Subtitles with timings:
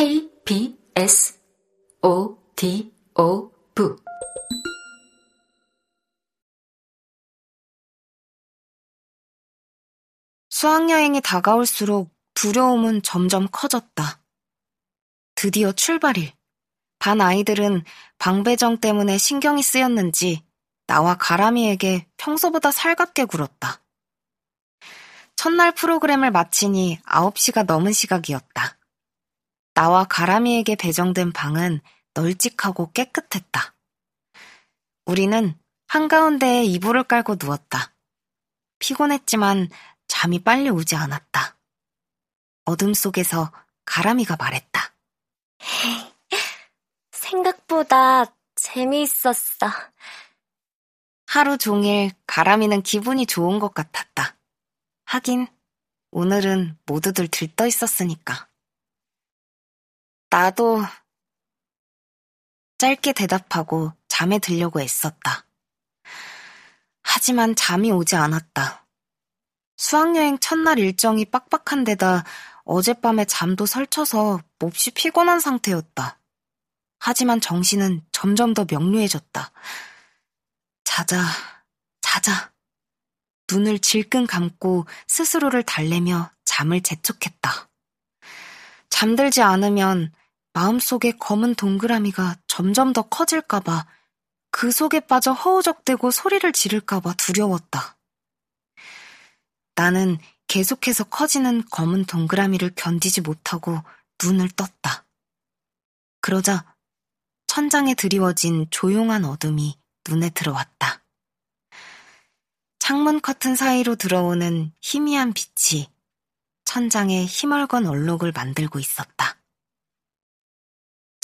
[0.00, 1.38] KBS
[2.00, 4.02] ODO 부
[10.48, 14.22] 수학여행이 다가올수록 두려움은 점점 커졌다.
[15.34, 16.32] 드디어 출발일.
[16.98, 17.84] 반 아이들은
[18.16, 20.42] 방배정 때문에 신경이 쓰였는지
[20.86, 23.82] 나와 가람이에게 평소보다 살갑게 굴었다.
[25.36, 28.79] 첫날 프로그램을 마치니 9시가 넘은 시각이었다.
[29.74, 31.80] 나와 가람이에게 배정된 방은
[32.14, 33.74] 널찍하고 깨끗했다.
[35.06, 37.94] 우리는 한가운데에 이불을 깔고 누웠다.
[38.78, 39.68] 피곤했지만
[40.08, 41.56] 잠이 빨리 오지 않았다.
[42.64, 43.52] 어둠 속에서
[43.84, 44.94] 가람이가 말했다.
[47.12, 48.26] 생각보다
[48.56, 49.70] 재미있었어.
[51.26, 54.36] 하루 종일 가람이는 기분이 좋은 것 같았다.
[55.04, 55.46] 하긴
[56.10, 58.49] 오늘은 모두들 들떠 있었으니까.
[60.30, 60.84] 나도
[62.78, 65.44] 짧게 대답하고 잠에 들려고 애썼다.
[67.02, 68.86] 하지만 잠이 오지 않았다.
[69.76, 72.22] 수학여행 첫날 일정이 빡빡한 데다
[72.64, 76.20] 어젯밤에 잠도 설쳐서 몹시 피곤한 상태였다.
[77.00, 79.50] 하지만 정신은 점점 더 명료해졌다.
[80.84, 81.24] 자자,
[82.02, 82.52] 자자.
[83.50, 87.68] 눈을 질끈 감고 스스로를 달래며 잠을 재촉했다.
[88.90, 90.12] 잠들지 않으면
[90.52, 93.86] 마음속에 검은 동그라미가 점점 더 커질까봐
[94.50, 97.96] 그 속에 빠져 허우적대고 소리를 지를까봐 두려웠다.
[99.76, 103.82] 나는 계속해서 커지는 검은 동그라미를 견디지 못하고
[104.22, 105.06] 눈을 떴다.
[106.20, 106.74] 그러자
[107.46, 109.78] 천장에 드리워진 조용한 어둠이
[110.08, 111.02] 눈에 들어왔다.
[112.78, 115.88] 창문 커튼 사이로 들어오는 희미한 빛이
[116.64, 119.39] 천장에 희멀건 얼룩을 만들고 있었다.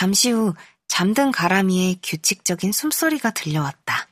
[0.00, 0.54] 잠시 후
[0.88, 4.08] 잠든 가람이의 규칙적인 숨소리가 들려왔다.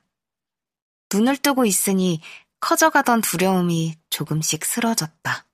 [1.11, 2.21] 눈을 뜨고 있으니
[2.61, 5.47] 커져가던 두려움이 조금씩 쓰러졌다.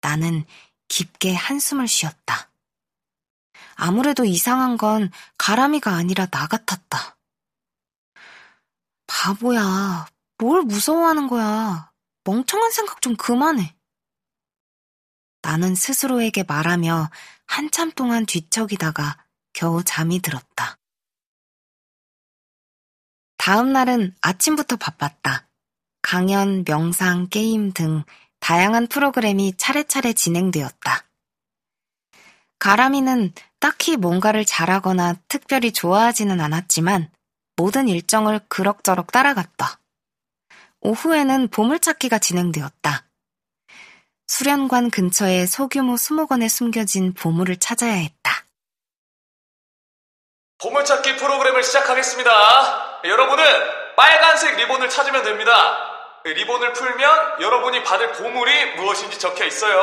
[0.00, 0.46] 나는
[0.88, 2.50] 깊게 한숨을 쉬었다.
[3.74, 7.18] 아무래도 이상한 건 가람이가 아니라 나 같았다.
[9.06, 10.06] 바보야,
[10.38, 11.92] 뭘 무서워하는 거야.
[12.24, 13.76] 멍청한 생각 좀 그만해.
[15.42, 17.10] 나는 스스로에게 말하며
[17.50, 19.18] 한참 동안 뒤척이다가
[19.52, 20.78] 겨우 잠이 들었다.
[23.38, 25.48] 다음 날은 아침부터 바빴다.
[26.00, 28.04] 강연, 명상, 게임 등
[28.38, 31.08] 다양한 프로그램이 차례차례 진행되었다.
[32.60, 37.10] 가람이는 딱히 뭔가를 잘하거나 특별히 좋아하지는 않았지만
[37.56, 39.80] 모든 일정을 그럭저럭 따라갔다.
[40.82, 43.09] 오후에는 보물찾기가 진행되었다.
[44.30, 48.46] 수련관 근처의 소규모 수목원에 숨겨진 보물을 찾아야 했다.
[50.58, 53.00] 보물찾기 프로그램을 시작하겠습니다.
[53.06, 53.44] 여러분은
[53.96, 55.52] 빨간색 리본을 찾으면 됩니다.
[56.24, 59.82] 리본을 풀면 여러분이 받을 보물이 무엇인지 적혀 있어요.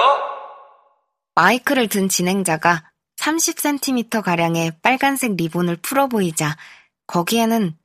[1.35, 6.55] 마이크를 든 진행자가 30cm 가량의 빨간색 리본을 풀어 보이자
[7.07, 7.77] 거기에는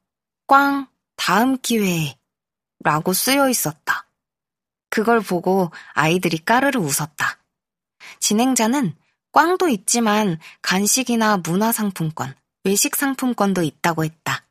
[0.46, 0.86] 꽝
[1.16, 2.14] 다음 기회에
[2.84, 3.81] 라고 쓰여 있었다.
[4.92, 7.38] 그걸 보고 아이들이 까르르 웃었다.
[8.20, 8.94] 진행자는
[9.32, 14.44] 꽝도 있지만 간식이나 문화상품권, 외식상품권도 있다고 했다.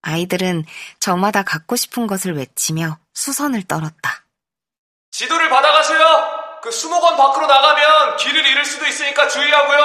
[0.00, 0.64] 아이들은
[1.00, 4.24] 저마다 갖고 싶은 것을 외치며 수선을 떨었다.
[5.10, 6.60] 지도를 받아가세요.
[6.62, 9.80] 그 수목원 밖으로 나가면 길을 잃을 수도 있으니까 주의하고요.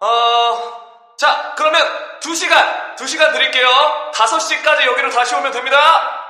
[0.00, 1.86] 어, 자, 그러면
[2.18, 3.68] 두 시간, 두 시간 드릴게요.
[4.12, 6.27] 다섯 시까지 여기로 다시 오면 됩니다.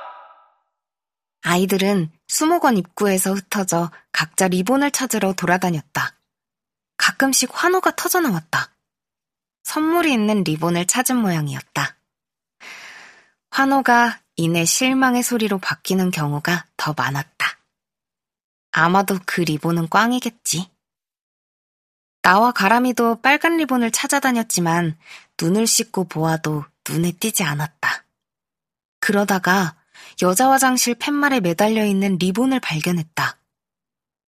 [1.41, 6.15] 아이들은 수목원 입구에서 흩어져 각자 리본을 찾으러 돌아다녔다.
[6.97, 8.71] 가끔씩 환호가 터져나왔다.
[9.63, 11.95] 선물이 있는 리본을 찾은 모양이었다.
[13.51, 17.57] 환호가 이내 실망의 소리로 바뀌는 경우가 더 많았다.
[18.71, 20.69] 아마도 그 리본은 꽝이겠지.
[22.21, 24.97] 나와 가람이도 빨간 리본을 찾아다녔지만
[25.41, 28.03] 눈을 씻고 보아도 눈에 띄지 않았다.
[28.99, 29.75] 그러다가
[30.21, 33.37] 여자 화장실 팻말에 매달려 있는 리본을 발견했다.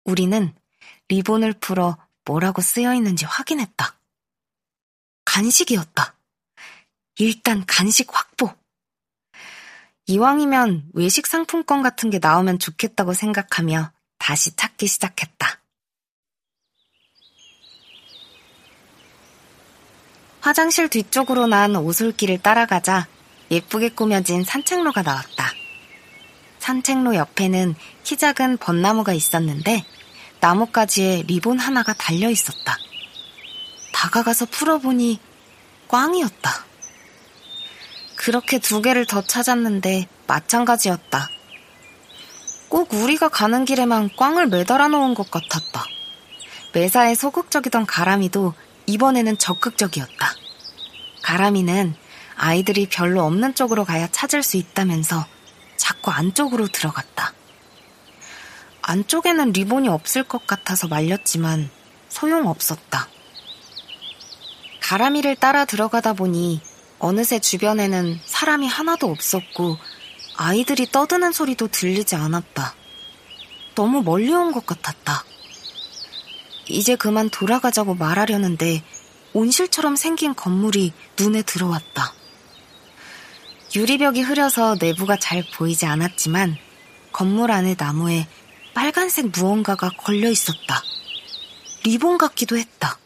[0.05, 0.53] 우리는
[1.09, 3.97] 리본을 풀어 뭐라고 쓰여 있는지 확인했다.
[5.25, 6.15] 간식이었다.
[7.17, 8.53] 일단 간식 확보.
[10.07, 15.59] 이왕이면 외식 상품권 같은 게 나오면 좋겠다고 생각하며 다시 찾기 시작했다.
[20.41, 23.07] 화장실 뒤쪽으로 난 오솔길을 따라가자
[23.51, 25.51] 예쁘게 꾸며진 산책로가 나왔다.
[26.59, 29.85] 산책로 옆에는 키 작은 벚나무가 있었는데
[30.39, 32.77] 나뭇가지에 리본 하나가 달려 있었다.
[33.93, 35.19] 다가가서 풀어보니
[35.87, 36.65] 꽝이었다.
[38.15, 41.29] 그렇게 두 개를 더 찾았는데 마찬가지였다.
[42.69, 45.85] 꼭 우리가 가는 길에만 꽝을 매달아 놓은 것 같았다.
[46.73, 48.53] 매사에 소극적이던 가람이도
[48.87, 50.33] 이번에는 적극적이었다.
[51.21, 51.95] 가람이는
[52.37, 55.25] 아이들이 별로 없는 쪽으로 가야 찾을 수 있다면서
[55.77, 57.33] 자꾸 안쪽으로 들어갔다.
[58.81, 61.69] 안쪽에는 리본이 없을 것 같아서 말렸지만
[62.09, 63.07] 소용없었다.
[64.81, 66.61] 가람이를 따라 들어가다 보니
[66.99, 69.77] 어느새 주변에는 사람이 하나도 없었고
[70.37, 72.75] 아이들이 떠드는 소리도 들리지 않았다.
[73.73, 75.23] 너무 멀리 온 것 같았다.
[76.67, 78.83] 이제 그만 돌아가자고 말하려는데
[79.33, 82.13] 온실처럼 생긴 건물이 눈에 들어왔다.
[83.75, 86.55] 유리벽이 흐려서 내부가 잘 보이지 않았지만
[87.11, 88.25] 건물 안의 나무에
[88.73, 90.81] 빨간색 무언가가 걸려 있었다.
[91.83, 92.97] 리본 같기도 했다.